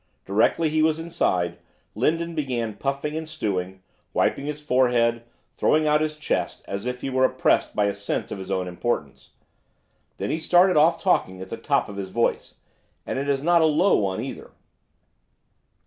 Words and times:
Directly 0.25 0.69
he 0.69 0.81
was 0.81 0.97
inside, 0.97 1.59
Lindon 1.93 2.33
began 2.33 2.73
puffing 2.73 3.15
and 3.15 3.29
stewing, 3.29 3.83
wiping 4.13 4.47
his 4.47 4.59
forehead, 4.59 5.21
throwing 5.57 5.85
out 5.85 6.01
his 6.01 6.17
chest, 6.17 6.63
as 6.67 6.87
if 6.87 7.01
he 7.01 7.11
were 7.11 7.23
oppressed 7.23 7.75
by 7.75 7.85
a 7.85 7.93
sense 7.93 8.31
of 8.31 8.39
his 8.39 8.49
own 8.49 8.67
importance. 8.67 9.33
Then 10.17 10.31
he 10.31 10.39
started 10.39 10.75
off 10.75 10.99
talking 10.99 11.39
at 11.39 11.49
the 11.51 11.55
top 11.57 11.87
of 11.87 11.97
his 11.97 12.09
voice, 12.09 12.55
and 13.05 13.19
it 13.19 13.29
is 13.29 13.43
not 13.43 13.61
a 13.61 13.65
low 13.65 13.95
one 13.95 14.21
either. 14.23 14.49